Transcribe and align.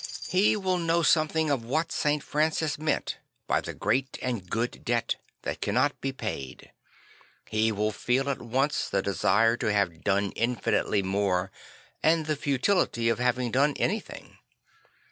He 0.29 0.55
will 0.57 0.79
know 0.79 1.03
something 1.03 1.51
of 1.51 1.63
what 1.63 1.91
St. 1.91 2.23
Francis 2.23 2.79
meant 2.79 3.17
by 3.45 3.61
the 3.61 3.75
great 3.75 4.17
and 4.19 4.49
good 4.49 4.83
debt 4.83 5.17
that 5.43 5.61
cannot 5.61 6.01
be 6.01 6.11
paid. 6.11 6.71
He 7.47 7.71
will 7.71 7.91
feel 7.91 8.27
at 8.27 8.41
once 8.41 8.89
the 8.89 9.03
desire 9.03 9.55
to 9.57 9.71
ha 9.71 9.85
ve 9.85 9.99
done 9.99 10.31
infinitely 10.31 11.03
more 11.03 11.51
and 12.01 12.25
the 12.25 12.35
futility 12.35 13.09
of 13.09 13.19
ha 13.19 13.31
ving 13.31 13.51
done 13.51 13.75
anything. 13.77 14.39